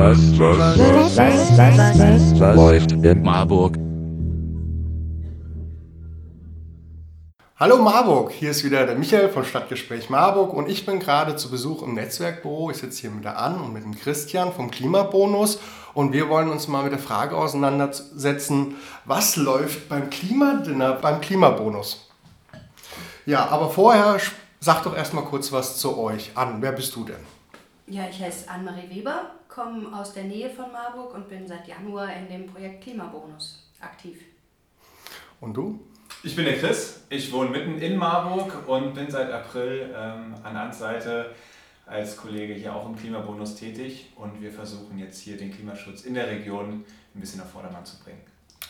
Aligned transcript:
was, 0.00 0.38
was, 0.38 0.78
was, 0.78 1.18
was, 1.18 1.98
was, 1.98 2.40
was 2.40 2.56
läuft 2.56 2.92
in 2.92 3.22
Marburg? 3.22 3.76
Hallo 7.56 7.76
Marburg, 7.76 8.32
hier 8.32 8.52
ist 8.52 8.64
wieder 8.64 8.86
der 8.86 8.94
Michael 8.94 9.28
von 9.28 9.44
Stadtgespräch 9.44 10.08
Marburg 10.08 10.54
und 10.54 10.70
ich 10.70 10.86
bin 10.86 11.00
gerade 11.00 11.36
zu 11.36 11.50
Besuch 11.50 11.82
im 11.82 11.92
Netzwerkbüro. 11.92 12.70
Ich 12.70 12.78
sitze 12.78 13.02
hier 13.02 13.10
mit 13.10 13.24
der 13.24 13.38
Ann 13.38 13.60
und 13.60 13.74
mit 13.74 13.84
dem 13.84 13.94
Christian 13.94 14.54
vom 14.54 14.70
Klimabonus 14.70 15.60
und 15.92 16.14
wir 16.14 16.30
wollen 16.30 16.48
uns 16.48 16.66
mal 16.66 16.82
mit 16.82 16.92
der 16.92 16.98
Frage 16.98 17.36
auseinandersetzen, 17.36 18.76
was 19.04 19.36
läuft 19.36 19.90
beim 19.90 20.08
Klimadinner, 20.08 20.94
beim 20.94 21.20
Klimabonus? 21.20 22.08
Ja, 23.26 23.48
aber 23.50 23.68
vorher 23.68 24.16
sag 24.60 24.82
doch 24.84 24.96
erstmal 24.96 25.24
kurz 25.24 25.52
was 25.52 25.76
zu 25.76 25.98
euch. 25.98 26.30
Ann, 26.36 26.62
wer 26.62 26.72
bist 26.72 26.96
du 26.96 27.04
denn? 27.04 27.20
Ja, 27.86 28.04
ich 28.08 28.22
heiße 28.22 28.48
Anne-Marie 28.48 28.88
Weber, 28.88 29.32
komme 29.50 29.92
aus 29.92 30.14
der 30.14 30.24
Nähe 30.24 30.48
von 30.48 30.70
Marburg 30.72 31.14
und 31.14 31.28
bin 31.28 31.46
seit 31.46 31.66
Januar 31.66 32.14
in 32.14 32.28
dem 32.28 32.46
Projekt 32.46 32.84
Klimabonus 32.84 33.68
aktiv. 33.80 34.22
Und 35.40 35.54
du? 35.54 35.80
Ich 36.22 36.36
bin 36.36 36.44
der 36.44 36.58
Chris, 36.58 37.04
ich 37.08 37.32
wohne 37.32 37.50
mitten 37.50 37.78
in 37.78 37.96
Marburg 37.96 38.68
und 38.68 38.94
bin 38.94 39.10
seit 39.10 39.30
April 39.30 39.94
ähm, 39.94 40.34
an 40.42 40.56
Ans 40.56 40.78
Seite 40.78 41.34
als 41.86 42.16
Kollege 42.16 42.54
hier 42.54 42.74
auch 42.74 42.86
im 42.86 42.96
Klimabonus 42.96 43.56
tätig 43.56 44.12
und 44.16 44.40
wir 44.40 44.52
versuchen 44.52 44.98
jetzt 44.98 45.20
hier 45.20 45.36
den 45.36 45.52
Klimaschutz 45.52 46.02
in 46.02 46.14
der 46.14 46.28
Region 46.28 46.84
ein 47.14 47.20
bisschen 47.20 47.40
auf 47.40 47.50
Vordermann 47.50 47.84
zu 47.84 47.98
bringen. 48.04 48.20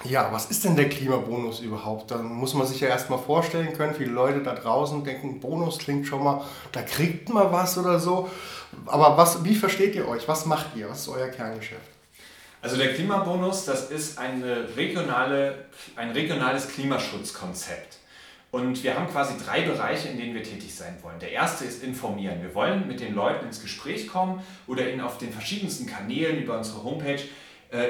Ja, 0.04 0.32
was 0.32 0.46
ist 0.50 0.64
denn 0.64 0.76
der 0.76 0.88
Klimabonus 0.88 1.60
überhaupt? 1.60 2.10
Da 2.10 2.16
muss 2.16 2.54
man 2.54 2.66
sich 2.66 2.80
ja 2.80 2.88
erstmal 2.88 3.18
vorstellen 3.18 3.74
können. 3.74 3.94
Viele 3.94 4.12
Leute 4.12 4.42
da 4.42 4.54
draußen 4.54 5.04
denken, 5.04 5.40
Bonus 5.40 5.78
klingt 5.78 6.06
schon 6.06 6.24
mal, 6.24 6.42
da 6.72 6.80
kriegt 6.80 7.28
man 7.28 7.52
was 7.52 7.76
oder 7.76 7.98
so. 7.98 8.30
Aber 8.86 9.18
was, 9.18 9.44
wie 9.44 9.54
versteht 9.54 9.94
ihr 9.94 10.08
euch? 10.08 10.26
Was 10.26 10.46
macht 10.46 10.74
ihr? 10.74 10.88
Was 10.88 11.00
ist 11.00 11.08
euer 11.08 11.28
Kerngeschäft? 11.28 11.82
Also 12.62 12.76
der 12.76 12.94
Klimabonus, 12.94 13.66
das 13.66 13.90
ist 13.90 14.18
eine 14.18 14.74
regionale, 14.74 15.66
ein 15.96 16.10
regionales 16.12 16.68
Klimaschutzkonzept. 16.68 17.98
Und 18.50 18.82
wir 18.82 18.96
haben 18.96 19.06
quasi 19.06 19.34
drei 19.44 19.62
Bereiche, 19.62 20.08
in 20.08 20.18
denen 20.18 20.34
wir 20.34 20.42
tätig 20.42 20.74
sein 20.74 20.96
wollen. 21.02 21.18
Der 21.20 21.30
erste 21.30 21.64
ist 21.64 21.84
informieren. 21.84 22.42
Wir 22.42 22.54
wollen 22.54 22.88
mit 22.88 23.00
den 23.00 23.14
Leuten 23.14 23.46
ins 23.46 23.60
Gespräch 23.60 24.08
kommen 24.08 24.42
oder 24.66 24.90
ihnen 24.90 25.02
auf 25.02 25.18
den 25.18 25.32
verschiedensten 25.32 25.86
Kanälen 25.86 26.42
über 26.42 26.56
unsere 26.56 26.82
Homepage 26.82 27.20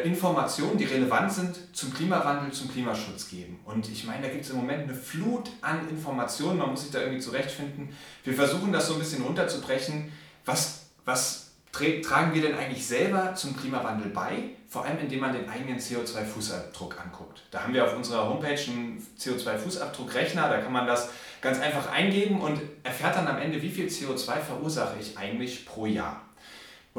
Informationen, 0.05 0.77
die 0.77 0.84
relevant 0.84 1.33
sind 1.33 1.59
zum 1.73 1.95
Klimawandel, 1.95 2.53
zum 2.53 2.70
Klimaschutz 2.70 3.31
geben. 3.31 3.61
Und 3.64 3.89
ich 3.91 4.05
meine, 4.05 4.27
da 4.27 4.28
gibt 4.28 4.45
es 4.45 4.50
im 4.50 4.56
Moment 4.56 4.83
eine 4.83 4.95
Flut 4.95 5.48
an 5.62 5.89
Informationen, 5.89 6.59
man 6.59 6.70
muss 6.70 6.83
sich 6.83 6.91
da 6.91 7.00
irgendwie 7.00 7.20
zurechtfinden. 7.20 7.89
Wir 8.23 8.34
versuchen 8.34 8.73
das 8.73 8.86
so 8.86 8.95
ein 8.95 8.98
bisschen 8.98 9.23
runterzubrechen. 9.23 10.12
Was, 10.45 10.91
was 11.06 11.53
tragen 11.73 12.34
wir 12.34 12.42
denn 12.42 12.58
eigentlich 12.58 12.86
selber 12.86 13.34
zum 13.34 13.56
Klimawandel 13.56 14.11
bei? 14.11 14.51
Vor 14.69 14.84
allem 14.84 14.98
indem 14.98 15.20
man 15.20 15.33
den 15.33 15.48
eigenen 15.48 15.78
CO2-Fußabdruck 15.78 17.01
anguckt. 17.03 17.42
Da 17.51 17.62
haben 17.62 17.73
wir 17.73 17.84
auf 17.84 17.97
unserer 17.97 18.28
Homepage 18.28 18.61
einen 18.69 19.05
CO2-Fußabdruckrechner, 19.19 20.48
da 20.48 20.58
kann 20.58 20.73
man 20.73 20.86
das 20.86 21.08
ganz 21.41 21.58
einfach 21.58 21.91
eingeben 21.91 22.41
und 22.41 22.61
erfährt 22.83 23.17
dann 23.17 23.27
am 23.27 23.39
Ende, 23.39 23.62
wie 23.62 23.70
viel 23.70 23.86
CO2 23.86 24.41
verursache 24.41 24.97
ich 25.01 25.17
eigentlich 25.17 25.64
pro 25.64 25.86
Jahr. 25.86 26.23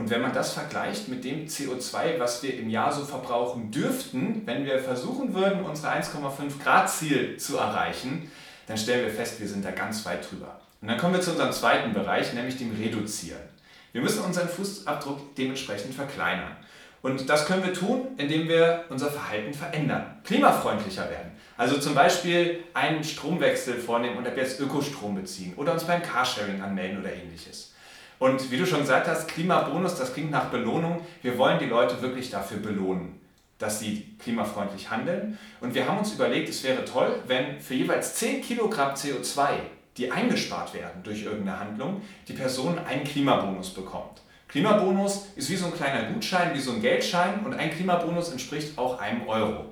Und 0.01 0.09
wenn 0.09 0.23
man 0.23 0.33
das 0.33 0.53
vergleicht 0.53 1.09
mit 1.09 1.23
dem 1.23 1.45
CO2, 1.45 2.17
was 2.17 2.41
wir 2.41 2.57
im 2.57 2.71
Jahr 2.71 2.91
so 2.91 3.05
verbrauchen 3.05 3.69
dürften, 3.69 4.41
wenn 4.45 4.65
wir 4.65 4.79
versuchen 4.79 5.35
würden, 5.35 5.63
unsere 5.63 5.93
1,5 5.93 6.57
Grad 6.63 6.89
Ziel 6.89 7.37
zu 7.37 7.57
erreichen, 7.57 8.31
dann 8.65 8.79
stellen 8.79 9.05
wir 9.05 9.13
fest, 9.13 9.39
wir 9.39 9.47
sind 9.47 9.63
da 9.63 9.69
ganz 9.69 10.03
weit 10.07 10.27
drüber. 10.27 10.59
Und 10.81 10.87
dann 10.87 10.97
kommen 10.97 11.13
wir 11.13 11.21
zu 11.21 11.29
unserem 11.29 11.51
zweiten 11.51 11.93
Bereich, 11.93 12.33
nämlich 12.33 12.57
dem 12.57 12.75
Reduzieren. 12.75 13.43
Wir 13.91 14.01
müssen 14.01 14.23
unseren 14.23 14.49
Fußabdruck 14.49 15.35
dementsprechend 15.35 15.93
verkleinern. 15.93 16.55
Und 17.03 17.29
das 17.29 17.45
können 17.45 17.63
wir 17.63 17.75
tun, 17.75 18.07
indem 18.17 18.47
wir 18.47 18.85
unser 18.89 19.11
Verhalten 19.11 19.53
verändern, 19.53 20.19
klimafreundlicher 20.23 21.11
werden. 21.11 21.33
Also 21.57 21.77
zum 21.77 21.93
Beispiel 21.93 22.63
einen 22.73 23.03
Stromwechsel 23.03 23.75
vornehmen 23.75 24.17
und 24.17 24.27
ab 24.27 24.35
jetzt 24.35 24.59
Ökostrom 24.59 25.13
beziehen 25.13 25.53
oder 25.57 25.73
uns 25.73 25.83
beim 25.83 26.01
Carsharing 26.01 26.59
anmelden 26.59 27.01
oder 27.01 27.13
ähnliches. 27.13 27.71
Und 28.21 28.51
wie 28.51 28.57
du 28.57 28.67
schon 28.67 28.81
gesagt 28.81 29.07
hast, 29.07 29.27
Klimabonus, 29.29 29.95
das 29.95 30.13
klingt 30.13 30.29
nach 30.29 30.51
Belohnung. 30.51 31.01
Wir 31.23 31.39
wollen 31.39 31.57
die 31.57 31.65
Leute 31.65 32.03
wirklich 32.03 32.29
dafür 32.29 32.59
belohnen, 32.59 33.19
dass 33.57 33.79
sie 33.79 34.15
klimafreundlich 34.19 34.91
handeln. 34.91 35.39
Und 35.59 35.73
wir 35.73 35.87
haben 35.87 35.97
uns 35.97 36.13
überlegt, 36.13 36.47
es 36.47 36.63
wäre 36.63 36.85
toll, 36.85 37.15
wenn 37.25 37.59
für 37.59 37.73
jeweils 37.73 38.13
10 38.17 38.43
Kilogramm 38.43 38.93
CO2, 38.93 39.47
die 39.97 40.11
eingespart 40.11 40.75
werden 40.75 41.01
durch 41.01 41.23
irgendeine 41.23 41.59
Handlung, 41.59 42.03
die 42.27 42.33
Person 42.33 42.77
einen 42.77 43.05
Klimabonus 43.05 43.73
bekommt. 43.73 44.21
Klimabonus 44.49 45.29
ist 45.35 45.49
wie 45.49 45.55
so 45.55 45.65
ein 45.65 45.73
kleiner 45.73 46.11
Gutschein, 46.11 46.53
wie 46.53 46.59
so 46.59 46.73
ein 46.73 46.81
Geldschein 46.83 47.43
und 47.43 47.55
ein 47.55 47.71
Klimabonus 47.71 48.31
entspricht 48.31 48.77
auch 48.77 48.99
einem 48.99 49.27
Euro. 49.27 49.65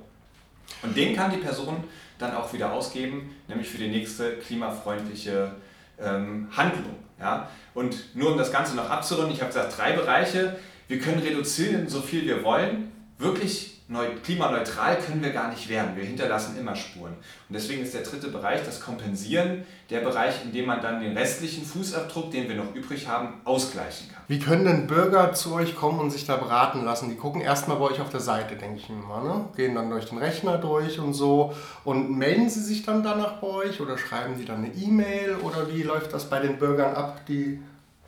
Und 0.82 0.96
den 0.96 1.14
kann 1.14 1.30
die 1.30 1.36
Person 1.36 1.84
dann 2.18 2.34
auch 2.34 2.52
wieder 2.52 2.72
ausgeben, 2.72 3.32
nämlich 3.46 3.68
für 3.68 3.78
die 3.78 3.90
nächste 3.90 4.38
klimafreundliche 4.38 5.52
ähm, 6.00 6.48
Handlung. 6.50 6.96
Ja? 7.20 7.48
Und 7.74 8.16
nur 8.16 8.32
um 8.32 8.38
das 8.38 8.50
Ganze 8.50 8.74
noch 8.74 8.90
abzurunden, 8.90 9.34
ich 9.34 9.40
habe 9.40 9.52
gesagt, 9.52 9.76
drei 9.78 9.92
Bereiche. 9.92 10.56
Wir 10.88 10.98
können 10.98 11.20
reduzieren, 11.20 11.88
so 11.88 12.00
viel 12.00 12.26
wir 12.26 12.42
wollen. 12.42 12.90
Wirklich 13.18 13.79
klimaneutral 14.22 14.98
können 14.98 15.22
wir 15.22 15.30
gar 15.30 15.48
nicht 15.48 15.68
werden. 15.68 15.96
Wir 15.96 16.04
hinterlassen 16.04 16.56
immer 16.58 16.76
Spuren. 16.76 17.12
Und 17.12 17.54
deswegen 17.54 17.82
ist 17.82 17.92
der 17.92 18.02
dritte 18.02 18.28
Bereich, 18.28 18.64
das 18.64 18.80
Kompensieren, 18.80 19.64
der 19.90 20.00
Bereich, 20.00 20.44
in 20.44 20.52
dem 20.52 20.66
man 20.66 20.80
dann 20.80 21.00
den 21.00 21.16
restlichen 21.16 21.64
Fußabdruck, 21.64 22.30
den 22.30 22.48
wir 22.48 22.54
noch 22.54 22.74
übrig 22.74 23.08
haben, 23.08 23.40
ausgleichen 23.44 24.08
kann. 24.12 24.22
Wie 24.28 24.38
können 24.38 24.64
denn 24.64 24.86
Bürger 24.86 25.32
zu 25.32 25.54
euch 25.54 25.74
kommen 25.74 25.98
und 25.98 26.10
sich 26.10 26.24
da 26.24 26.36
beraten 26.36 26.84
lassen? 26.84 27.10
Die 27.10 27.16
gucken 27.16 27.40
erstmal 27.40 27.78
bei 27.78 27.86
euch 27.86 28.00
auf 28.00 28.10
der 28.10 28.20
Seite, 28.20 28.54
denke 28.54 28.78
ich 28.78 28.88
mal. 28.88 29.24
Ne? 29.24 29.48
Gehen 29.56 29.74
dann 29.74 29.90
durch 29.90 30.06
den 30.06 30.18
Rechner 30.18 30.58
durch 30.58 31.00
und 31.00 31.14
so. 31.14 31.52
Und 31.84 32.16
melden 32.16 32.48
sie 32.48 32.62
sich 32.62 32.84
dann 32.84 33.02
danach 33.02 33.38
bei 33.38 33.48
euch 33.48 33.80
oder 33.80 33.98
schreiben 33.98 34.36
die 34.38 34.44
dann 34.44 34.64
eine 34.64 34.72
E-Mail? 34.72 35.36
Oder 35.42 35.68
wie 35.72 35.82
läuft 35.82 36.12
das 36.12 36.30
bei 36.30 36.38
den 36.38 36.58
Bürgern 36.58 36.94
ab, 36.94 37.26
die 37.26 37.60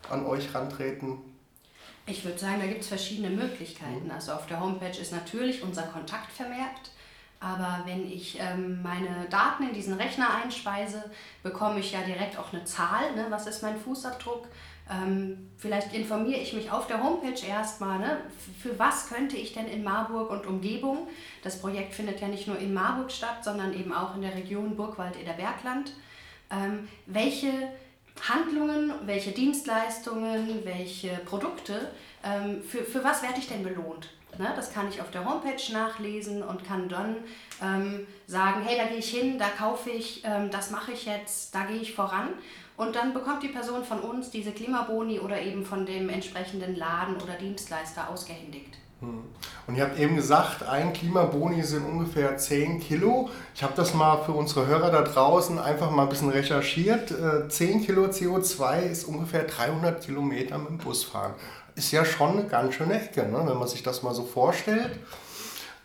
an 0.09 0.27
euch 0.27 0.55
rantreten? 0.55 1.32
Ich 2.07 2.25
würde 2.25 2.39
sagen, 2.39 2.61
da 2.61 2.67
gibt 2.67 2.83
es 2.83 2.89
verschiedene 2.89 3.31
Möglichkeiten. 3.31 4.11
Also 4.11 4.33
auf 4.33 4.47
der 4.47 4.61
Homepage 4.61 4.99
ist 5.01 5.13
natürlich 5.13 5.63
unser 5.63 5.85
Kontakt 5.85 6.33
vermerkt. 6.33 6.91
Aber 7.39 7.83
wenn 7.87 8.11
ich 8.11 8.39
ähm, 8.41 8.83
meine 8.83 9.27
Daten 9.29 9.65
in 9.65 9.75
diesen 9.75 9.95
Rechner 9.95 10.29
einspeise, 10.43 11.11
bekomme 11.43 11.81
ich 11.81 11.93
ja 11.93 12.01
direkt 12.03 12.39
auch 12.39 12.53
eine 12.53 12.65
Zahl. 12.65 13.15
Ne? 13.17 13.27
Was 13.31 13.47
ist 13.47 13.63
mein 13.63 13.77
Fußabdruck? 13.77 14.47
Ähm, 14.91 15.51
vielleicht 15.59 15.93
informiere 15.93 16.41
ich 16.41 16.53
mich 16.53 16.71
auf 16.71 16.87
der 16.87 17.03
Homepage 17.03 17.47
erstmal, 17.47 17.99
ne? 17.99 18.19
für 18.61 18.79
was 18.79 19.09
könnte 19.09 19.37
ich 19.37 19.55
denn 19.55 19.67
in 19.67 19.85
Marburg 19.85 20.31
und 20.31 20.47
Umgebung, 20.47 21.09
das 21.43 21.61
Projekt 21.61 21.95
findet 21.95 22.21
ja 22.21 22.29
nicht 22.29 22.49
nur 22.49 22.59
in 22.59 22.75
Marburg 22.75 23.11
statt, 23.11 23.45
sondern 23.45 23.73
eben 23.75 23.93
auch 23.93 24.15
in 24.17 24.23
der 24.23 24.35
Region 24.35 24.77
Burgwald-Eder-Bergland, 24.77 25.93
ähm, 26.51 26.89
welche 27.07 27.53
Handlungen, 28.29 28.93
welche 29.05 29.33
Dienstleistungen, 29.33 30.65
welche 30.65 31.11
Produkte, 31.25 31.91
ähm, 32.25 32.63
für, 32.63 32.85
für 32.85 33.03
was 33.03 33.23
werde 33.23 33.39
ich 33.39 33.49
denn 33.49 33.63
belohnt? 33.63 34.11
Ne, 34.39 34.51
das 34.57 34.73
kann 34.73 34.89
ich 34.89 35.01
auf 35.03 35.11
der 35.11 35.27
Homepage 35.27 35.73
nachlesen 35.73 36.43
und 36.43 36.65
kann 36.65 36.89
dann 36.89 37.17
ähm, 37.61 38.07
sagen, 38.27 38.63
hey, 38.65 38.79
da 38.79 38.87
gehe 38.87 38.97
ich 38.97 39.11
hin, 39.11 39.39
da 39.39 39.49
kaufe 39.49 39.91
ich, 39.91 40.23
ähm, 40.25 40.51
das 40.51 40.71
mache 40.71 40.93
ich 40.93 41.05
jetzt, 41.05 41.55
da 41.55 41.65
gehe 41.65 41.77
ich 41.77 41.95
voran. 41.95 42.31
Und 42.79 42.97
dann 42.97 43.13
bekommt 43.13 43.43
die 43.43 43.49
Person 43.49 43.85
von 43.85 44.01
uns 44.01 44.31
diese 44.31 44.53
Klimaboni 44.53 45.21
oder 45.21 45.41
eben 45.41 45.67
von 45.67 45.85
dem 45.85 46.09
entsprechenden 46.09 46.77
Laden 46.77 47.17
oder 47.17 47.35
Dienstleister 47.35 48.09
ausgehändigt. 48.09 48.79
Hm. 49.03 49.25
Und 49.67 49.77
ihr 49.77 49.85
habt 49.85 49.99
eben 49.99 50.17
gesagt, 50.17 50.63
ein 50.63 50.93
Klimaboni 50.93 51.63
sind 51.63 51.85
ungefähr 51.85 52.37
10 52.37 52.81
Kilo. 52.81 53.29
Ich 53.55 53.63
habe 53.63 53.75
das 53.77 53.95
mal 53.95 54.19
für 54.25 54.33
unsere 54.33 54.67
Hörer 54.67 54.91
da 54.91 55.03
draußen 55.03 55.59
einfach 55.59 55.91
mal 55.91 56.05
ein 56.05 56.09
bisschen 56.09 56.31
recherchiert. 56.31 57.13
10 57.49 57.83
äh, 57.83 57.85
Kilo 57.85 58.07
CO2 58.07 58.83
ist 58.83 59.05
ungefähr 59.05 59.45
300 59.45 60.05
Kilometer 60.05 60.59
mit 60.59 60.69
dem 60.69 60.79
Bus 60.79 61.05
fahren. 61.05 61.35
Ist 61.75 61.93
ja 61.93 62.05
schon 62.05 62.31
eine 62.31 62.45
ganz 62.45 62.75
schöne 62.75 63.01
Ecke, 63.01 63.23
ne? 63.23 63.43
wenn 63.45 63.59
man 63.59 63.69
sich 63.69 63.83
das 63.83 64.03
mal 64.03 64.15
so 64.15 64.25
vorstellt. 64.25 64.99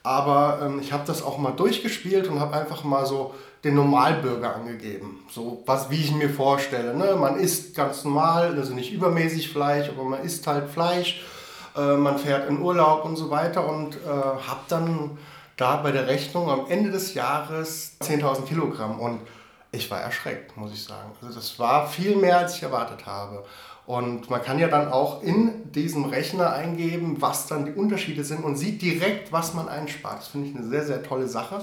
Aber 0.04 0.60
ähm, 0.64 0.80
ich 0.80 0.94
habe 0.94 1.04
das 1.06 1.22
auch 1.22 1.38
mal 1.38 1.52
durchgespielt 1.52 2.28
und 2.28 2.40
habe 2.40 2.56
einfach 2.56 2.84
mal 2.84 3.06
so 3.06 3.34
den 3.64 3.76
Normalbürger 3.76 4.56
angegeben. 4.56 5.26
So 5.32 5.64
was, 5.66 5.90
wie 5.90 6.02
ich 6.02 6.14
mir 6.14 6.30
vorstelle. 6.30 6.96
Ne? 6.96 7.16
Man 7.16 7.40
isst 7.40 7.76
ganz 7.76 8.04
normal, 8.04 8.56
also 8.58 8.74
nicht 8.74 8.92
übermäßig 8.92 9.50
Fleisch, 9.50 9.90
aber 9.90 10.04
man 10.04 10.24
isst 10.24 10.46
halt 10.48 10.70
Fleisch 10.70 11.24
äh, 11.78 11.98
man 11.98 12.18
fährt 12.18 12.50
in 12.50 12.62
Urlaub 12.62 13.06
und 13.06 13.16
so 13.16 13.30
weiter 13.30 13.68
und 13.68 13.96
äh, 13.96 14.10
habe 14.10 14.62
dann 14.68 15.18
da 15.56 15.78
bei 15.78 15.92
der 15.92 16.08
Rechnung 16.08 16.50
am 16.50 16.68
Ende 16.70 16.92
des 16.92 17.14
Jahres 17.14 17.98
10.000 18.02 18.46
Kilogramm 18.46 19.00
und 19.00 19.22
ich 19.72 19.90
war 19.92 20.02
erschreckt, 20.02 20.56
muss 20.56 20.72
ich 20.72 20.84
sagen. 20.84 21.12
Also 21.22 21.36
das 21.36 21.60
war 21.60 21.88
viel 21.88 22.16
mehr, 22.16 22.40
als 22.40 22.56
ich 22.56 22.64
erwartet 22.64 23.06
habe. 23.06 23.44
Und 23.88 24.30
man 24.30 24.42
kann 24.42 24.60
ja 24.60 24.68
dann 24.68 24.90
auch 24.92 25.24
in 25.24 25.72
diesem 25.72 26.04
Rechner 26.04 26.52
eingeben, 26.52 27.22
was 27.22 27.48
dann 27.48 27.66
die 27.66 27.72
Unterschiede 27.72 28.26
sind 28.26 28.44
und 28.44 28.58
sieht 28.58 28.82
direkt, 28.82 29.32
was 29.32 29.54
man 29.54 29.70
einspart. 29.70 30.20
Das 30.20 30.28
finde 30.28 30.50
ich 30.50 30.56
eine 30.58 30.68
sehr, 30.68 30.84
sehr 30.84 31.04
tolle 31.04 31.30
Sache. 31.30 31.62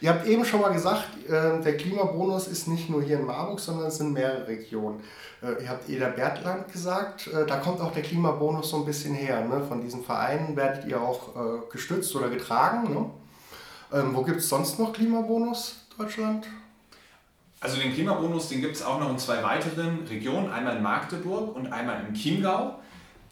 Ihr 0.00 0.10
habt 0.10 0.24
eben 0.24 0.44
schon 0.44 0.60
mal 0.60 0.72
gesagt, 0.72 1.08
äh, 1.28 1.60
der 1.60 1.76
Klimabonus 1.76 2.46
ist 2.46 2.68
nicht 2.68 2.88
nur 2.88 3.02
hier 3.02 3.18
in 3.18 3.26
Marburg, 3.26 3.58
sondern 3.58 3.88
es 3.88 3.96
sind 3.96 4.12
mehrere 4.12 4.46
Regionen. 4.46 5.00
Äh, 5.42 5.64
ihr 5.64 5.68
habt 5.68 5.88
Eder 5.88 6.10
Bertland 6.10 6.72
gesagt, 6.72 7.26
äh, 7.26 7.44
da 7.44 7.56
kommt 7.56 7.80
auch 7.80 7.90
der 7.90 8.04
Klimabonus 8.04 8.70
so 8.70 8.76
ein 8.76 8.84
bisschen 8.84 9.16
her. 9.16 9.44
Ne? 9.44 9.64
Von 9.66 9.80
diesen 9.80 10.04
Vereinen 10.04 10.54
werdet 10.54 10.84
ihr 10.84 11.02
auch 11.02 11.70
gestützt 11.70 12.14
oder 12.14 12.28
getragen. 12.28 12.94
Ne? 12.94 13.10
Ähm, 13.92 14.14
wo 14.14 14.22
gibt 14.22 14.38
es 14.38 14.48
sonst 14.48 14.78
noch 14.78 14.92
Klimabonus, 14.92 15.74
Deutschland? 15.98 16.46
Also 17.64 17.78
den 17.78 17.94
Klimabonus, 17.94 18.50
den 18.50 18.60
gibt 18.60 18.76
es 18.76 18.82
auch 18.82 19.00
noch 19.00 19.08
in 19.08 19.18
zwei 19.18 19.42
weiteren 19.42 20.06
Regionen, 20.06 20.52
einmal 20.52 20.76
in 20.76 20.82
Magdeburg 20.82 21.56
und 21.56 21.72
einmal 21.72 22.04
im 22.06 22.12
Chiemgau. 22.12 22.78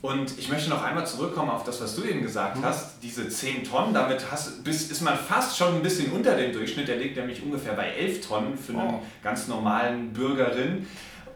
Und 0.01 0.39
ich 0.39 0.49
möchte 0.49 0.71
noch 0.71 0.83
einmal 0.83 1.07
zurückkommen 1.07 1.51
auf 1.51 1.65
das, 1.65 1.83
was 1.83 1.95
du 1.97 2.03
eben 2.05 2.23
gesagt 2.23 2.57
mhm. 2.57 2.65
hast, 2.65 3.03
diese 3.03 3.29
10 3.29 3.65
Tonnen, 3.65 3.93
damit 3.93 4.31
hast, 4.31 4.65
bist, 4.65 4.91
ist 4.91 5.03
man 5.03 5.19
fast 5.19 5.59
schon 5.59 5.75
ein 5.75 5.83
bisschen 5.83 6.13
unter 6.13 6.35
dem 6.35 6.51
Durchschnitt, 6.51 6.89
der 6.89 6.97
liegt 6.97 7.19
nämlich 7.19 7.43
ungefähr 7.43 7.75
bei 7.75 7.89
11 7.91 8.27
Tonnen 8.27 8.57
für 8.57 8.73
einen 8.73 8.95
oh. 8.95 9.03
ganz 9.23 9.49
normalen 9.49 10.15
Bürgerin. 10.15 10.87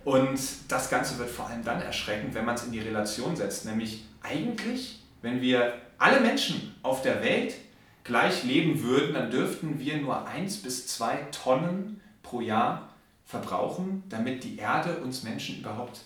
Und 0.07 0.41
das 0.69 0.89
Ganze 0.89 1.19
wird 1.19 1.29
vor 1.29 1.51
allem 1.51 1.65
dann 1.65 1.83
erschreckend, 1.83 2.35
wenn 2.35 2.47
man 2.47 2.55
es 2.55 2.65
in 2.65 2.73
die 2.73 2.81
Relation 2.81 3.37
setzt, 3.37 3.67
nämlich 3.67 4.07
eigentlich, 4.23 5.03
wenn 5.21 5.43
wir 5.43 5.75
alle 5.99 6.21
Menschen 6.21 6.75
auf 6.83 7.03
der 7.03 7.23
Welt 7.23 7.57
gleich 8.05 8.43
leben 8.43 8.83
würden, 8.83 9.13
dann 9.13 9.31
dürften 9.31 9.81
wir 9.81 9.99
nur 9.99 10.27
1 10.27 10.63
bis 10.63 10.87
2 10.87 11.27
Tonnen 11.31 12.01
pro 12.29 12.41
Jahr 12.41 12.89
verbrauchen, 13.25 14.03
damit 14.09 14.45
die 14.45 14.59
Erde 14.59 14.97
uns 14.99 15.23
Menschen 15.23 15.61
überhaupt 15.61 16.01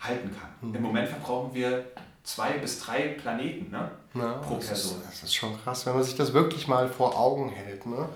halten 0.00 0.30
kann. 0.38 0.68
Mhm. 0.68 0.74
Im 0.74 0.82
Moment 0.82 1.08
verbrauchen 1.08 1.54
wir 1.54 1.84
zwei 2.24 2.52
bis 2.52 2.80
drei 2.80 3.08
Planeten 3.08 3.70
ne? 3.70 3.90
Ja, 4.14 4.34
pro 4.34 4.56
Person. 4.56 4.66
Das 4.66 4.84
ist, 4.84 5.06
das 5.06 5.22
ist, 5.24 5.34
schon 5.34 5.60
krass, 5.62 5.86
wenn 5.86 5.94
man 5.94 6.02
sich 6.02 6.16
das 6.16 6.32
wirklich 6.32 6.68
mal 6.68 6.88
vor 6.88 7.18
Augen 7.18 7.48
hält. 7.48 7.86
Ne? 7.86 8.08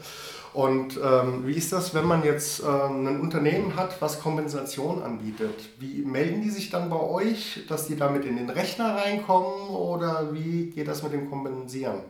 Und 0.52 0.98
ähm, 1.02 1.46
wie 1.46 1.54
ist 1.54 1.72
das, 1.72 1.92
wenn 1.92 2.06
man 2.06 2.24
jetzt 2.24 2.60
ähm, 2.60 3.06
ein 3.06 3.20
Unternehmen 3.20 3.76
hat, 3.76 4.00
was 4.00 4.20
Kompensation 4.20 5.02
anbietet? 5.02 5.68
Wie 5.78 6.02
melden 6.02 6.42
die 6.42 6.50
sich 6.50 6.70
dann 6.70 6.88
bei 6.88 7.00
euch, 7.00 7.64
dass 7.68 7.86
die 7.86 7.96
damit 7.96 8.24
in 8.24 8.36
den 8.36 8.48
Rechner 8.48 8.96
reinkommen 8.96 9.68
oder 9.68 10.32
wie 10.32 10.70
geht 10.70 10.88
das 10.88 11.02
mit 11.02 11.12
dem 11.12 11.28
Kompensieren? 11.28 12.00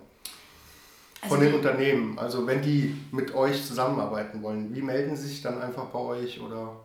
Von 1.28 1.40
den 1.40 1.54
Unternehmen. 1.54 2.18
Also 2.18 2.46
wenn 2.46 2.62
die 2.62 2.96
mit 3.12 3.34
euch 3.34 3.64
zusammenarbeiten 3.64 4.42
wollen, 4.42 4.74
wie 4.74 4.82
melden 4.82 5.16
sie 5.16 5.28
sich 5.28 5.42
dann 5.42 5.60
einfach 5.60 5.86
bei 5.86 5.98
euch 5.98 6.40
oder? 6.40 6.76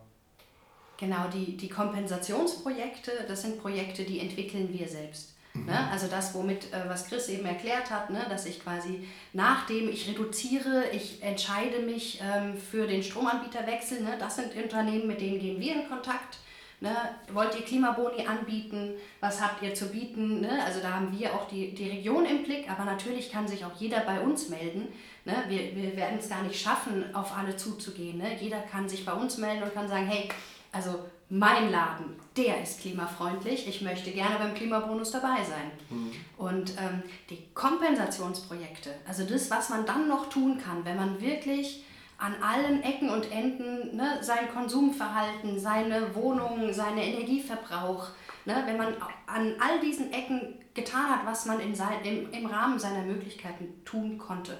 Genau, 0.96 1.28
die, 1.32 1.56
die 1.56 1.68
Kompensationsprojekte, 1.68 3.10
das 3.26 3.42
sind 3.42 3.60
Projekte, 3.60 4.04
die 4.04 4.20
entwickeln 4.20 4.68
wir 4.72 4.88
selbst. 4.88 5.34
Mhm. 5.54 5.66
Ne? 5.66 5.90
Also 5.90 6.06
das, 6.06 6.34
womit, 6.34 6.72
äh, 6.72 6.88
was 6.88 7.08
Chris 7.08 7.28
eben 7.28 7.44
erklärt 7.44 7.90
hat, 7.90 8.10
ne? 8.10 8.24
dass 8.28 8.46
ich 8.46 8.62
quasi 8.62 9.06
nachdem 9.32 9.88
ich 9.88 10.08
reduziere, 10.08 10.84
ich 10.92 11.22
entscheide 11.22 11.80
mich 11.80 12.20
ähm, 12.22 12.56
für 12.56 12.86
den 12.86 13.02
Stromanbieterwechsel, 13.02 14.02
ne? 14.02 14.16
das 14.18 14.36
sind 14.36 14.54
Unternehmen, 14.56 15.06
mit 15.06 15.20
denen 15.20 15.40
gehen 15.40 15.60
wir 15.60 15.74
in 15.74 15.88
Kontakt 15.88 16.38
Ne? 16.82 16.96
Wollt 17.32 17.54
ihr 17.54 17.64
Klimaboni 17.64 18.26
anbieten? 18.26 18.94
Was 19.20 19.40
habt 19.40 19.62
ihr 19.62 19.72
zu 19.72 19.86
bieten? 19.86 20.40
Ne? 20.40 20.60
Also 20.64 20.80
da 20.80 20.94
haben 20.94 21.16
wir 21.16 21.32
auch 21.32 21.46
die, 21.46 21.72
die 21.72 21.88
Region 21.88 22.26
im 22.26 22.42
Blick, 22.42 22.68
aber 22.68 22.84
natürlich 22.84 23.30
kann 23.30 23.46
sich 23.46 23.64
auch 23.64 23.78
jeder 23.78 24.00
bei 24.00 24.18
uns 24.18 24.48
melden. 24.48 24.88
Ne? 25.24 25.44
Wir, 25.46 25.76
wir 25.76 25.96
werden 25.96 26.18
es 26.18 26.28
gar 26.28 26.42
nicht 26.42 26.60
schaffen, 26.60 27.14
auf 27.14 27.38
alle 27.38 27.56
zuzugehen. 27.56 28.18
Ne? 28.18 28.36
Jeder 28.40 28.58
kann 28.62 28.88
sich 28.88 29.04
bei 29.04 29.12
uns 29.12 29.38
melden 29.38 29.62
und 29.62 29.72
kann 29.72 29.86
sagen, 29.86 30.08
hey, 30.08 30.28
also 30.72 30.98
mein 31.28 31.70
Laden, 31.70 32.16
der 32.36 32.60
ist 32.60 32.80
klimafreundlich, 32.80 33.68
ich 33.68 33.80
möchte 33.82 34.10
gerne 34.10 34.34
beim 34.40 34.52
Klimabonus 34.52 35.12
dabei 35.12 35.36
sein. 35.44 35.70
Mhm. 35.88 36.10
Und 36.36 36.70
ähm, 36.72 37.04
die 37.30 37.44
Kompensationsprojekte, 37.54 38.92
also 39.06 39.22
das, 39.22 39.52
was 39.52 39.70
man 39.70 39.86
dann 39.86 40.08
noch 40.08 40.28
tun 40.30 40.58
kann, 40.58 40.84
wenn 40.84 40.96
man 40.96 41.20
wirklich 41.20 41.84
an 42.22 42.40
allen 42.40 42.84
Ecken 42.84 43.10
und 43.10 43.32
Enden 43.32 43.96
ne, 43.96 44.18
sein 44.20 44.48
Konsumverhalten, 44.52 45.58
seine 45.58 46.14
Wohnung, 46.14 46.72
seinen 46.72 46.98
Energieverbrauch, 46.98 48.10
ne, 48.44 48.62
wenn 48.64 48.76
man 48.76 48.94
an 49.26 49.54
all 49.58 49.80
diesen 49.80 50.12
Ecken 50.12 50.54
getan 50.72 51.08
hat, 51.08 51.26
was 51.26 51.46
man 51.46 51.58
in 51.58 51.74
sein, 51.74 52.04
im, 52.04 52.30
im 52.30 52.46
Rahmen 52.46 52.78
seiner 52.78 53.02
Möglichkeiten 53.02 53.84
tun 53.84 54.18
konnte, 54.18 54.56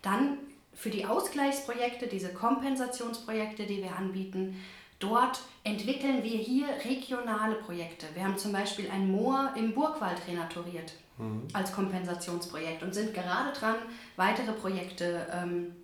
dann 0.00 0.38
für 0.72 0.88
die 0.88 1.04
Ausgleichsprojekte, 1.04 2.06
diese 2.06 2.32
Kompensationsprojekte, 2.32 3.66
die 3.66 3.82
wir 3.82 3.94
anbieten, 3.94 4.56
dort 4.98 5.42
entwickeln 5.64 6.22
wir 6.22 6.38
hier 6.38 6.68
regionale 6.86 7.56
Projekte. 7.56 8.06
Wir 8.14 8.24
haben 8.24 8.38
zum 8.38 8.52
Beispiel 8.52 8.88
ein 8.90 9.10
Moor 9.10 9.52
im 9.56 9.74
Burgwald 9.74 10.26
renaturiert 10.26 10.94
mhm. 11.18 11.42
als 11.52 11.74
Kompensationsprojekt 11.74 12.82
und 12.82 12.94
sind 12.94 13.12
gerade 13.12 13.52
dran, 13.52 13.76
weitere 14.16 14.52
Projekte 14.52 15.26
ähm, 15.34 15.74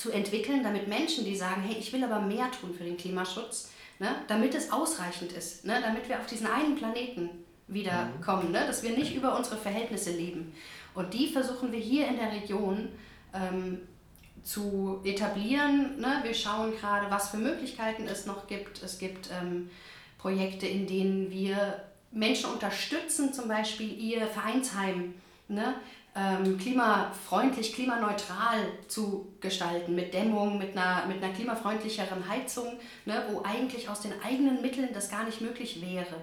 zu 0.00 0.10
entwickeln, 0.10 0.62
damit 0.62 0.88
Menschen, 0.88 1.24
die 1.26 1.36
sagen, 1.36 1.62
hey, 1.62 1.76
ich 1.78 1.92
will 1.92 2.02
aber 2.02 2.20
mehr 2.20 2.50
tun 2.50 2.72
für 2.72 2.84
den 2.84 2.96
Klimaschutz, 2.96 3.70
ne, 3.98 4.08
damit 4.28 4.54
es 4.54 4.72
ausreichend 4.72 5.32
ist, 5.32 5.66
ne, 5.66 5.78
damit 5.82 6.08
wir 6.08 6.18
auf 6.18 6.26
diesen 6.26 6.46
einen 6.46 6.74
Planeten 6.74 7.28
wieder 7.68 8.06
mhm. 8.06 8.20
kommen, 8.22 8.50
ne, 8.50 8.66
dass 8.66 8.82
wir 8.82 8.96
nicht 8.96 9.14
über 9.14 9.36
unsere 9.36 9.58
Verhältnisse 9.58 10.12
leben. 10.12 10.54
Und 10.94 11.12
die 11.12 11.28
versuchen 11.28 11.70
wir 11.70 11.78
hier 11.78 12.08
in 12.08 12.16
der 12.16 12.32
Region 12.32 12.88
ähm, 13.34 13.82
zu 14.42 15.00
etablieren. 15.04 16.00
Ne? 16.00 16.20
Wir 16.22 16.34
schauen 16.34 16.72
gerade, 16.72 17.10
was 17.10 17.28
für 17.28 17.36
Möglichkeiten 17.36 18.08
es 18.08 18.26
noch 18.26 18.46
gibt. 18.46 18.82
Es 18.82 18.98
gibt 18.98 19.28
ähm, 19.30 19.70
Projekte, 20.18 20.66
in 20.66 20.86
denen 20.86 21.30
wir 21.30 21.84
Menschen 22.10 22.50
unterstützen, 22.50 23.32
zum 23.32 23.46
Beispiel 23.48 23.96
ihr 23.96 24.26
Vereinsheim 24.26 25.14
ne? 25.50 25.74
Ähm, 26.16 26.58
klimafreundlich, 26.58 27.72
klimaneutral 27.72 28.58
zu 28.88 29.32
gestalten, 29.40 29.94
mit 29.94 30.12
Dämmung, 30.12 30.58
mit 30.58 30.76
einer, 30.76 31.06
mit 31.06 31.22
einer 31.22 31.32
klimafreundlicheren 31.32 32.28
Heizung, 32.28 32.78
ne, 33.04 33.24
wo 33.30 33.42
eigentlich 33.42 33.88
aus 33.88 34.00
den 34.00 34.12
eigenen 34.22 34.60
Mitteln 34.60 34.88
das 34.92 35.10
gar 35.10 35.24
nicht 35.24 35.40
möglich 35.40 35.80
wäre. 35.80 36.16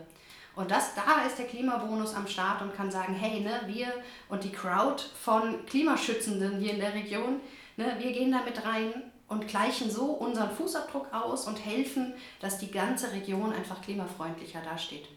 Und 0.55 0.71
das, 0.71 0.95
da 0.95 1.25
ist 1.25 1.37
der 1.37 1.45
Klimabonus 1.45 2.15
am 2.15 2.27
Start 2.27 2.61
und 2.63 2.75
kann 2.75 2.91
sagen, 2.91 3.13
hey, 3.13 3.41
ne, 3.41 3.61
wir 3.67 3.87
und 4.27 4.43
die 4.43 4.51
Crowd 4.51 5.03
von 5.23 5.65
Klimaschützenden 5.65 6.59
hier 6.59 6.73
in 6.73 6.79
der 6.79 6.93
Region, 6.93 7.39
ne, 7.77 7.95
wir 7.99 8.11
gehen 8.11 8.31
da 8.31 8.41
mit 8.43 8.65
rein 8.65 8.91
und 9.27 9.47
gleichen 9.47 9.91
so 9.91 10.05
unseren 10.05 10.51
Fußabdruck 10.51 11.13
aus 11.13 11.47
und 11.47 11.63
helfen, 11.63 12.13
dass 12.39 12.57
die 12.57 12.71
ganze 12.71 13.11
Region 13.13 13.53
einfach 13.53 13.81
klimafreundlicher 13.81 14.61
dasteht. 14.61 15.07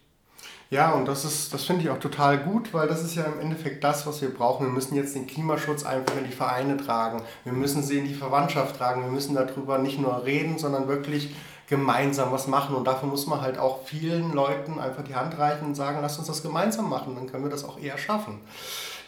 Ja, 0.71 0.93
und 0.93 1.09
das 1.09 1.25
ist, 1.25 1.53
das 1.53 1.65
finde 1.65 1.83
ich 1.83 1.91
auch 1.91 1.99
total 1.99 2.39
gut, 2.39 2.73
weil 2.73 2.87
das 2.87 3.03
ist 3.03 3.17
ja 3.17 3.25
im 3.25 3.41
Endeffekt 3.41 3.83
das, 3.83 4.07
was 4.07 4.23
wir 4.23 4.33
brauchen. 4.33 4.67
Wir 4.67 4.73
müssen 4.73 4.95
jetzt 4.95 5.17
den 5.17 5.27
Klimaschutz 5.27 5.85
einfach 5.85 6.17
in 6.17 6.25
die 6.25 6.33
Vereine 6.33 6.77
tragen. 6.77 7.23
Wir 7.43 7.53
müssen 7.53 7.83
sie 7.83 7.99
in 7.99 8.07
die 8.07 8.15
Verwandtschaft 8.15 8.79
tragen. 8.79 9.03
Wir 9.03 9.11
müssen 9.11 9.35
darüber 9.35 9.79
nicht 9.79 9.99
nur 9.99 10.25
reden, 10.25 10.59
sondern 10.59 10.87
wirklich 10.87 11.35
gemeinsam 11.69 12.31
was 12.31 12.47
machen. 12.47 12.77
Und 12.77 12.87
dafür 12.87 13.09
muss 13.09 13.27
man 13.27 13.41
halt 13.41 13.59
auch 13.59 13.85
vielen 13.85 14.33
Leuten 14.33 14.79
einfach 14.79 15.03
die 15.03 15.17
Hand 15.17 15.37
reichen 15.39 15.67
und 15.67 15.75
sagen, 15.75 15.99
lasst 16.03 16.21
uns 16.21 16.29
das 16.29 16.41
gemeinsam 16.41 16.89
machen. 16.89 17.17
Dann 17.17 17.27
können 17.27 17.43
wir 17.43 17.51
das 17.51 17.65
auch 17.65 17.77
eher 17.77 17.99
schaffen. 17.99 18.41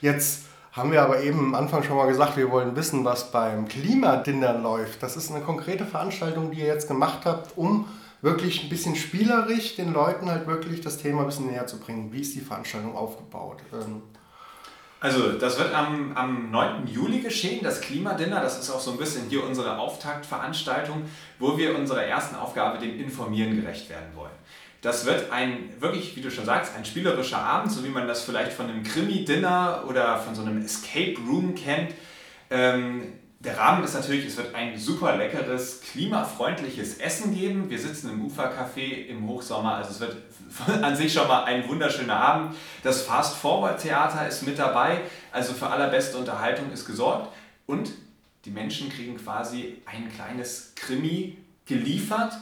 Jetzt 0.00 0.46
haben 0.72 0.90
wir 0.90 1.02
aber 1.02 1.22
eben 1.22 1.38
am 1.38 1.54
Anfang 1.54 1.84
schon 1.84 1.96
mal 1.96 2.08
gesagt, 2.08 2.36
wir 2.36 2.50
wollen 2.50 2.74
wissen, 2.74 3.04
was 3.04 3.30
beim 3.30 3.68
Klimadinner 3.68 4.54
läuft. 4.54 5.00
Das 5.00 5.16
ist 5.16 5.30
eine 5.30 5.44
konkrete 5.44 5.86
Veranstaltung, 5.86 6.50
die 6.50 6.58
ihr 6.58 6.66
jetzt 6.66 6.88
gemacht 6.88 7.20
habt, 7.24 7.56
um 7.56 7.86
wirklich 8.22 8.62
ein 8.62 8.68
bisschen 8.68 8.96
spielerisch 8.96 9.76
den 9.76 9.92
Leuten 9.92 10.30
halt 10.30 10.46
wirklich 10.46 10.80
das 10.80 10.96
Thema 10.96 11.20
ein 11.20 11.26
bisschen 11.26 11.48
näher 11.48 11.66
zu 11.66 11.78
bringen. 11.78 12.12
Wie 12.12 12.20
ist 12.20 12.34
die 12.34 12.40
Veranstaltung 12.40 12.96
aufgebaut? 12.96 13.58
Ähm 13.72 14.02
also 15.00 15.32
das 15.32 15.58
wird 15.58 15.74
am, 15.74 16.16
am 16.16 16.52
9. 16.52 16.86
Juli 16.86 17.18
geschehen, 17.18 17.64
das 17.64 17.80
Klimadinner. 17.80 18.40
Das 18.40 18.60
ist 18.60 18.70
auch 18.70 18.78
so 18.78 18.92
ein 18.92 18.98
bisschen 18.98 19.28
hier 19.28 19.44
unsere 19.44 19.76
Auftaktveranstaltung, 19.76 21.02
wo 21.40 21.58
wir 21.58 21.76
unserer 21.76 22.04
ersten 22.04 22.36
Aufgabe, 22.36 22.78
dem 22.78 23.00
Informieren, 23.00 23.60
gerecht 23.60 23.90
werden 23.90 24.14
wollen. 24.14 24.30
Das 24.80 25.04
wird 25.04 25.32
ein, 25.32 25.70
wirklich, 25.80 26.14
wie 26.14 26.20
du 26.20 26.30
schon 26.30 26.44
sagst, 26.44 26.76
ein 26.76 26.84
spielerischer 26.84 27.38
Abend, 27.38 27.72
so 27.72 27.82
wie 27.84 27.88
man 27.88 28.06
das 28.06 28.22
vielleicht 28.22 28.52
von 28.52 28.66
einem 28.66 28.84
Krimi-Dinner 28.84 29.84
oder 29.88 30.18
von 30.18 30.36
so 30.36 30.42
einem 30.42 30.64
Escape 30.64 31.16
Room 31.28 31.56
kennt. 31.56 31.94
Ähm, 32.50 33.14
der 33.44 33.58
Rahmen 33.58 33.82
ist 33.82 33.94
natürlich, 33.94 34.26
es 34.26 34.36
wird 34.36 34.54
ein 34.54 34.78
super 34.78 35.16
leckeres, 35.16 35.80
klimafreundliches 35.80 36.98
Essen 36.98 37.34
geben. 37.34 37.68
Wir 37.68 37.78
sitzen 37.78 38.10
im 38.10 38.26
Ufercafé 38.26 39.06
im 39.06 39.26
Hochsommer, 39.26 39.74
also 39.76 39.90
es 39.90 40.00
wird 40.00 40.16
an 40.82 40.94
sich 40.94 41.12
schon 41.12 41.26
mal 41.26 41.44
ein 41.44 41.68
wunderschöner 41.68 42.16
Abend. 42.16 42.54
Das 42.84 43.02
Fast 43.02 43.36
Forward 43.36 43.80
Theater 43.80 44.28
ist 44.28 44.46
mit 44.46 44.58
dabei, 44.58 45.00
also 45.32 45.54
für 45.54 45.66
allerbeste 45.66 46.18
Unterhaltung 46.18 46.70
ist 46.70 46.86
gesorgt. 46.86 47.32
Und 47.66 47.90
die 48.44 48.50
Menschen 48.50 48.90
kriegen 48.90 49.16
quasi 49.16 49.78
ein 49.86 50.12
kleines 50.14 50.72
Krimi 50.76 51.36
geliefert, 51.66 52.34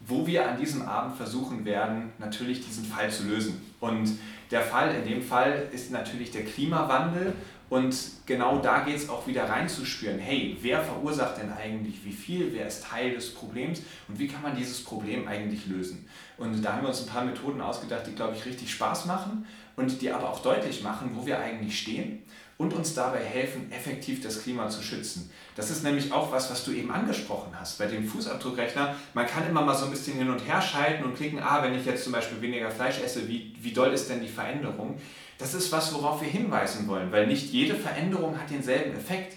wo 0.00 0.26
wir 0.26 0.48
an 0.48 0.58
diesem 0.58 0.82
Abend 0.82 1.16
versuchen 1.16 1.64
werden, 1.64 2.12
natürlich 2.18 2.66
diesen 2.66 2.84
Fall 2.84 3.10
zu 3.10 3.24
lösen. 3.24 3.62
Und 3.80 4.18
Der 4.50 4.60
Fall 4.60 4.94
in 4.94 5.08
dem 5.08 5.22
Fall 5.22 5.68
ist 5.72 5.90
natürlich 5.90 6.30
der 6.30 6.44
Klimawandel 6.44 7.32
und 7.72 7.96
genau 8.26 8.58
da 8.58 8.80
geht 8.80 8.96
es 8.96 9.08
auch 9.08 9.26
wieder 9.26 9.48
reinzuspüren, 9.48 10.18
hey, 10.18 10.58
wer 10.60 10.82
verursacht 10.82 11.38
denn 11.38 11.50
eigentlich 11.50 12.04
wie 12.04 12.12
viel, 12.12 12.52
wer 12.52 12.66
ist 12.66 12.84
Teil 12.84 13.14
des 13.14 13.32
Problems? 13.32 13.80
Und 14.08 14.18
wie 14.18 14.28
kann 14.28 14.42
man 14.42 14.54
dieses 14.54 14.84
Problem 14.84 15.26
eigentlich 15.26 15.66
lösen. 15.66 16.06
Und 16.36 16.62
da 16.62 16.74
haben 16.74 16.82
wir 16.82 16.90
uns 16.90 17.00
ein 17.00 17.06
paar 17.06 17.24
Methoden 17.24 17.62
ausgedacht, 17.62 18.06
die, 18.06 18.14
glaube 18.14 18.36
ich, 18.36 18.44
richtig 18.44 18.70
Spaß 18.70 19.06
machen 19.06 19.46
und 19.74 20.02
die 20.02 20.10
aber 20.10 20.28
auch 20.28 20.42
deutlich 20.42 20.82
machen, 20.82 21.12
wo 21.14 21.24
wir 21.24 21.38
eigentlich 21.38 21.80
stehen 21.80 22.22
und 22.62 22.72
uns 22.74 22.94
dabei 22.94 23.18
helfen, 23.18 23.72
effektiv 23.72 24.22
das 24.22 24.42
Klima 24.42 24.68
zu 24.68 24.82
schützen. 24.82 25.30
Das 25.56 25.68
ist 25.68 25.82
nämlich 25.82 26.12
auch 26.12 26.30
was, 26.30 26.48
was 26.48 26.64
du 26.64 26.70
eben 26.70 26.92
angesprochen 26.92 27.52
hast. 27.58 27.76
Bei 27.78 27.86
dem 27.86 28.06
Fußabdruckrechner, 28.06 28.94
man 29.14 29.26
kann 29.26 29.48
immer 29.48 29.62
mal 29.62 29.74
so 29.74 29.86
ein 29.86 29.90
bisschen 29.90 30.16
hin 30.16 30.30
und 30.30 30.38
her 30.46 30.62
schalten 30.62 31.02
und 31.02 31.16
klicken, 31.16 31.40
ah, 31.42 31.60
wenn 31.62 31.74
ich 31.74 31.84
jetzt 31.84 32.04
zum 32.04 32.12
Beispiel 32.12 32.40
weniger 32.40 32.70
Fleisch 32.70 33.00
esse, 33.00 33.26
wie, 33.26 33.52
wie 33.60 33.72
doll 33.72 33.92
ist 33.92 34.08
denn 34.08 34.20
die 34.20 34.28
Veränderung? 34.28 35.00
Das 35.38 35.54
ist 35.54 35.72
was, 35.72 35.92
worauf 35.92 36.20
wir 36.20 36.28
hinweisen 36.28 36.86
wollen, 36.86 37.10
weil 37.10 37.26
nicht 37.26 37.52
jede 37.52 37.74
Veränderung 37.74 38.38
hat 38.38 38.48
denselben 38.48 38.96
Effekt. 38.96 39.36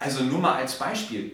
Also 0.00 0.24
nur 0.24 0.40
mal 0.40 0.54
als 0.54 0.76
Beispiel, 0.76 1.32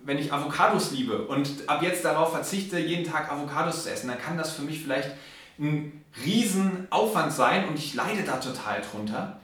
wenn 0.00 0.18
ich 0.18 0.32
Avocados 0.32 0.90
liebe 0.90 1.26
und 1.26 1.68
ab 1.68 1.82
jetzt 1.82 2.04
darauf 2.04 2.32
verzichte, 2.32 2.80
jeden 2.80 3.04
Tag 3.04 3.30
Avocados 3.30 3.84
zu 3.84 3.92
essen, 3.92 4.08
dann 4.08 4.18
kann 4.18 4.36
das 4.36 4.52
für 4.52 4.62
mich 4.62 4.82
vielleicht 4.82 5.12
ein 5.60 6.04
Riesenaufwand 6.24 7.32
sein 7.32 7.68
und 7.68 7.78
ich 7.78 7.94
leide 7.94 8.24
da 8.24 8.38
total 8.38 8.82
drunter. 8.82 9.40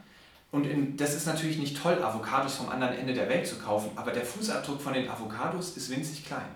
Und 0.51 0.65
in, 0.65 0.95
das 0.97 1.13
ist 1.13 1.27
natürlich 1.27 1.57
nicht 1.57 1.81
toll, 1.81 2.01
Avocados 2.01 2.55
vom 2.55 2.69
anderen 2.69 2.95
Ende 2.95 3.13
der 3.13 3.29
Welt 3.29 3.45
zu 3.45 3.57
kaufen, 3.57 3.91
aber 3.95 4.11
der 4.11 4.25
Fußabdruck 4.25 4.81
von 4.81 4.93
den 4.93 5.09
Avocados 5.09 5.75
ist 5.75 5.89
winzig 5.89 6.25
klein. 6.25 6.47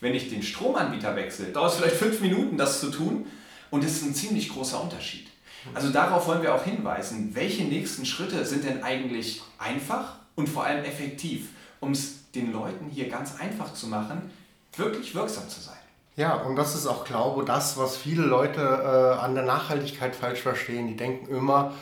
Wenn 0.00 0.14
ich 0.14 0.30
den 0.30 0.42
Stromanbieter 0.42 1.16
wechsle, 1.16 1.46
dauert 1.46 1.72
es 1.72 1.78
vielleicht 1.78 1.96
fünf 1.96 2.20
Minuten, 2.20 2.56
das 2.56 2.80
zu 2.80 2.90
tun 2.90 3.26
und 3.70 3.84
es 3.84 3.96
ist 3.96 4.04
ein 4.04 4.14
ziemlich 4.14 4.48
großer 4.48 4.80
Unterschied. 4.80 5.28
Also 5.74 5.90
darauf 5.90 6.26
wollen 6.26 6.42
wir 6.42 6.54
auch 6.54 6.64
hinweisen, 6.64 7.34
welche 7.34 7.64
nächsten 7.64 8.04
Schritte 8.04 8.44
sind 8.44 8.64
denn 8.64 8.82
eigentlich 8.82 9.42
einfach 9.58 10.16
und 10.34 10.48
vor 10.48 10.64
allem 10.64 10.84
effektiv, 10.84 11.48
um 11.80 11.92
es 11.92 12.30
den 12.32 12.52
Leuten 12.52 12.86
hier 12.90 13.08
ganz 13.08 13.38
einfach 13.38 13.72
zu 13.74 13.86
machen, 13.86 14.30
wirklich 14.76 15.14
wirksam 15.14 15.48
zu 15.48 15.60
sein. 15.60 15.76
Ja, 16.16 16.34
und 16.34 16.56
das 16.56 16.74
ist 16.74 16.86
auch, 16.86 17.04
glaube 17.04 17.42
ich, 17.42 17.46
das, 17.46 17.78
was 17.78 17.96
viele 17.96 18.22
Leute 18.22 18.60
äh, 18.60 19.20
an 19.20 19.34
der 19.34 19.44
Nachhaltigkeit 19.44 20.14
falsch 20.14 20.40
verstehen. 20.40 20.88
Die 20.88 20.96
denken 20.96 21.34
immer, 21.34 21.72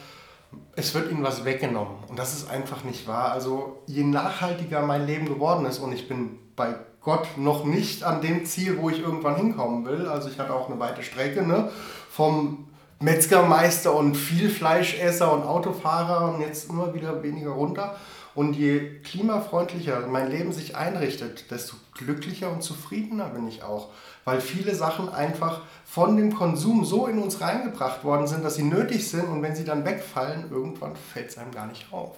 es 0.76 0.94
wird 0.94 1.10
ihnen 1.10 1.22
was 1.22 1.44
weggenommen. 1.44 1.94
Und 2.08 2.18
das 2.18 2.34
ist 2.34 2.50
einfach 2.50 2.84
nicht 2.84 3.06
wahr. 3.06 3.32
Also 3.32 3.82
je 3.86 4.04
nachhaltiger 4.04 4.82
mein 4.82 5.06
Leben 5.06 5.26
geworden 5.26 5.66
ist 5.66 5.78
und 5.78 5.92
ich 5.92 6.08
bin 6.08 6.38
bei 6.56 6.74
Gott 7.00 7.26
noch 7.36 7.64
nicht 7.64 8.04
an 8.04 8.20
dem 8.20 8.44
Ziel, 8.44 8.78
wo 8.78 8.90
ich 8.90 9.00
irgendwann 9.00 9.36
hinkommen 9.36 9.86
will. 9.86 10.06
Also 10.06 10.28
ich 10.28 10.38
hatte 10.38 10.52
auch 10.52 10.68
eine 10.68 10.78
weite 10.78 11.02
Strecke 11.02 11.46
ne? 11.46 11.70
vom 12.10 12.68
Metzgermeister 13.00 13.94
und 13.94 14.14
Vielfleischesser 14.14 15.32
und 15.32 15.42
Autofahrer 15.44 16.34
und 16.34 16.42
jetzt 16.42 16.68
immer 16.68 16.92
wieder 16.92 17.22
weniger 17.22 17.50
runter. 17.50 17.96
Und 18.34 18.54
je 18.54 19.00
klimafreundlicher 19.00 20.06
mein 20.06 20.30
Leben 20.30 20.52
sich 20.52 20.76
einrichtet, 20.76 21.50
desto 21.50 21.76
glücklicher 21.94 22.50
und 22.50 22.62
zufriedener 22.62 23.28
bin 23.28 23.48
ich 23.48 23.62
auch. 23.62 23.88
Weil 24.24 24.40
viele 24.40 24.74
Sachen 24.74 25.08
einfach 25.08 25.62
von 25.84 26.16
dem 26.16 26.34
Konsum 26.34 26.84
so 26.84 27.06
in 27.06 27.18
uns 27.18 27.40
reingebracht 27.40 28.04
worden 28.04 28.26
sind, 28.26 28.44
dass 28.44 28.54
sie 28.54 28.62
nötig 28.62 29.08
sind 29.08 29.28
und 29.28 29.42
wenn 29.42 29.56
sie 29.56 29.64
dann 29.64 29.84
wegfallen, 29.84 30.50
irgendwann 30.50 30.94
fällt 30.94 31.30
es 31.30 31.38
einem 31.38 31.50
gar 31.50 31.66
nicht 31.66 31.92
auf. 31.92 32.16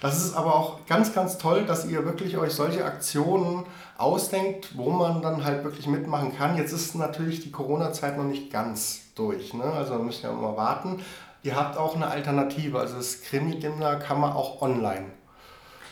Das 0.00 0.24
ist 0.24 0.34
aber 0.34 0.54
auch 0.54 0.86
ganz, 0.86 1.12
ganz 1.12 1.36
toll, 1.36 1.66
dass 1.66 1.84
ihr 1.84 2.04
wirklich 2.06 2.38
euch 2.38 2.52
solche 2.52 2.84
Aktionen 2.84 3.64
ausdenkt, 3.98 4.76
wo 4.76 4.90
man 4.90 5.20
dann 5.20 5.44
halt 5.44 5.62
wirklich 5.62 5.86
mitmachen 5.86 6.36
kann. 6.36 6.56
Jetzt 6.56 6.72
ist 6.72 6.94
natürlich 6.94 7.40
die 7.40 7.50
Corona-Zeit 7.50 8.16
noch 8.16 8.24
nicht 8.24 8.50
ganz 8.50 9.02
durch. 9.14 9.52
Ne? 9.52 9.64
Also 9.64 9.92
wir 9.92 9.98
müssen 9.98 10.24
ja 10.24 10.30
immer 10.30 10.56
warten. 10.56 11.02
Ihr 11.42 11.54
habt 11.54 11.76
auch 11.76 11.96
eine 11.96 12.08
Alternative. 12.08 12.78
Also 12.78 12.96
das 12.96 13.22
Krimi-Dinner 13.22 13.96
kann 13.96 14.20
man 14.20 14.32
auch 14.32 14.62
online. 14.62 15.06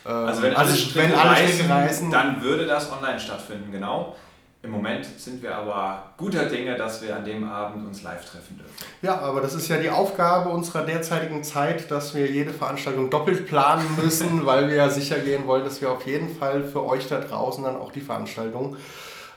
Also 0.05 0.43
wenn 0.43 0.55
alle, 0.55 0.71
also 0.71 0.95
wenn 0.95 1.15
alle 1.15 1.31
reisen, 1.31 1.71
reisen, 1.71 2.11
dann 2.11 2.43
würde 2.43 2.67
das 2.67 2.91
online 2.91 3.19
stattfinden, 3.19 3.71
genau. 3.73 4.17
Im 4.61 4.73
Moment 4.73 5.05
sind 5.05 5.41
wir 5.41 5.55
aber 5.55 6.15
guter 6.17 6.47
Dinge, 6.47 6.77
dass 6.77 7.01
wir 7.01 7.15
an 7.15 7.25
dem 7.25 7.49
Abend 7.49 7.87
uns 7.87 8.03
live 8.03 8.29
treffen 8.29 8.59
dürfen. 8.59 8.75
Ja, 9.03 9.21
aber 9.21 9.41
das 9.41 9.55
ist 9.55 9.69
ja 9.69 9.77
die 9.77 9.89
Aufgabe 9.89 10.49
unserer 10.49 10.85
derzeitigen 10.85 11.45
Zeit, 11.45 11.93
dass 11.93 12.13
wir 12.13 12.29
jede 12.29 12.53
Veranstaltung 12.53 13.09
doppelt 13.09 13.47
planen 13.47 13.87
müssen, 14.03 14.45
weil 14.47 14.69
wir 14.69 14.75
ja 14.75 14.91
sicher 14.91 15.21
gehen 15.21 15.47
wollen, 15.47 15.63
dass 15.63 15.81
wir 15.81 15.93
auf 15.93 16.05
jeden 16.07 16.37
Fall 16.37 16.65
für 16.65 16.85
euch 16.85 17.07
da 17.07 17.21
draußen 17.21 17.63
dann 17.63 17.77
auch 17.77 17.93
die 17.93 18.01
Veranstaltung 18.01 18.77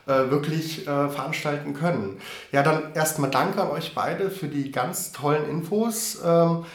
äh, 0.08 0.32
wirklich 0.32 0.88
äh, 0.88 1.10
veranstalten 1.10 1.76
können. 1.76 2.20
Ja, 2.52 2.64
dann 2.64 2.96
erstmal 2.96 3.30
danke 3.30 3.62
an 3.62 3.70
euch 3.70 3.94
beide 3.94 4.32
für 4.32 4.48
die 4.48 4.72
ganz 4.72 5.12
tollen 5.12 5.48
Infos. 5.48 6.20
Ähm, 6.26 6.66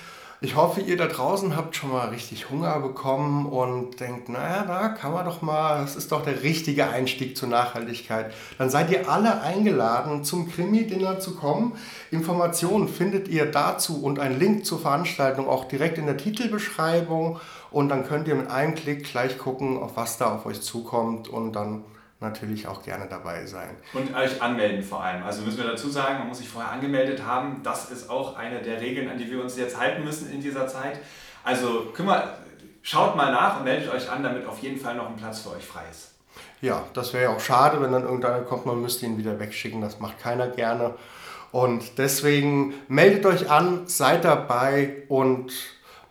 ich 0.41 0.55
hoffe, 0.55 0.83
ihr 0.83 0.99
da 0.99 1.07
draußen 1.07 1.57
habt 1.57 1.77
schon 1.77 1.93
mal 1.93 2.09
richtig 2.09 2.51
Hunger 2.51 2.79
bekommen 2.81 3.47
und 3.47 3.99
denkt, 4.01 4.29
naja, 4.29 4.65
da 4.67 4.89
kann 4.89 5.13
man 5.13 5.25
doch 5.25 5.41
mal, 5.41 5.81
das 5.81 5.97
ist 5.97 6.13
doch 6.13 6.23
der 6.23 6.43
richtige 6.43 6.89
Einstieg 6.89 7.37
zur 7.39 7.49
Nachhaltigkeit. 7.49 8.35
Dann 8.59 8.69
seid 8.69 8.91
ihr 8.91 9.09
alle 9.09 9.41
eingeladen, 9.41 10.25
zum 10.25 10.51
Krimi-Dinner 10.51 11.21
zu 11.21 11.37
kommen. 11.37 11.73
Informationen 12.11 12.89
findet 12.89 13.29
ihr 13.29 13.51
dazu 13.51 14.03
und 14.03 14.19
einen 14.19 14.39
Link 14.39 14.67
zur 14.67 14.79
Veranstaltung 14.79 15.49
auch 15.49 15.65
direkt 15.65 15.97
in 15.97 16.05
der 16.05 16.19
Titelbeschreibung. 16.19 17.41
Und 17.71 17.89
dann 17.89 18.07
könnt 18.07 18.29
ihr 18.29 18.35
mit 18.35 18.51
einem 18.51 18.75
Klick 18.75 19.05
gleich 19.05 19.39
gucken, 19.39 19.79
auf 19.79 19.97
was 19.97 20.19
da 20.19 20.35
auf 20.35 20.45
euch 20.45 20.61
zukommt 20.61 21.29
und 21.29 21.53
dann 21.53 21.83
natürlich 22.21 22.67
auch 22.67 22.83
gerne 22.83 23.07
dabei 23.09 23.45
sein. 23.47 23.77
Und 23.93 24.15
euch 24.15 24.41
anmelden 24.41 24.83
vor 24.83 25.03
allem. 25.03 25.23
Also 25.23 25.43
müssen 25.43 25.59
wir 25.59 25.67
dazu 25.67 25.89
sagen, 25.89 26.19
man 26.19 26.29
muss 26.29 26.39
sich 26.39 26.49
vorher 26.49 26.73
angemeldet 26.73 27.23
haben. 27.25 27.61
Das 27.63 27.91
ist 27.91 28.09
auch 28.09 28.37
eine 28.37 28.63
der 28.63 28.81
Regeln, 28.81 29.09
an 29.09 29.19
die 29.19 29.31
wir 29.31 29.43
uns 29.43 29.57
jetzt 29.57 29.79
halten 29.79 30.05
müssen 30.05 30.33
in 30.33 30.41
dieser 30.41 30.67
Zeit. 30.67 30.99
Also 31.45 31.93
kümmert, 31.93 32.39
schaut 32.83 33.17
mal 33.17 33.31
nach 33.33 33.59
und 33.59 33.65
meldet 33.65 33.93
euch 33.93 34.11
an, 34.11 34.23
damit 34.23 34.47
auf 34.47 34.61
jeden 34.61 34.81
Fall 34.81 34.95
noch 34.95 35.09
ein 35.09 35.17
Platz 35.17 35.41
für 35.41 35.51
euch 35.51 35.65
frei 35.65 35.83
ist. 35.91 36.15
Ja, 36.61 36.85
das 36.95 37.13
wäre 37.13 37.25
ja 37.25 37.31
auch 37.31 37.41
schade, 37.41 37.81
wenn 37.83 37.93
dann 37.93 38.05
irgendeiner 38.05 38.41
kommt, 38.41 38.67
man 38.67 38.81
müsste 38.81 39.07
ihn 39.07 39.19
wieder 39.19 39.39
wegschicken. 39.39 39.81
Das 39.81 40.01
macht 40.01 40.19
keiner 40.19 40.49
gerne. 40.49 40.95
Und 41.53 41.99
deswegen 41.99 42.75
meldet 42.89 43.27
euch 43.27 43.51
an, 43.51 43.87
seid 43.87 44.25
dabei 44.25 45.05
und 45.09 45.53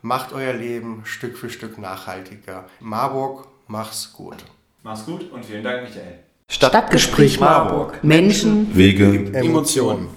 macht 0.01 0.33
euer 0.33 0.53
Leben 0.53 1.01
Stück 1.05 1.37
für 1.37 1.49
Stück 1.49 1.77
nachhaltiger. 1.77 2.65
Marburg, 2.79 3.47
mach's 3.67 4.13
gut. 4.13 4.37
Mach's 4.85 5.03
gut 5.03 5.31
und 5.31 5.43
vielen 5.43 5.63
Dank, 5.63 5.81
Michael. 5.81 6.19
Stadtgespräch 6.47 7.39
Marburg. 7.39 8.03
Menschen, 8.03 8.77
Wege, 8.77 9.33
Emotionen. 9.33 10.09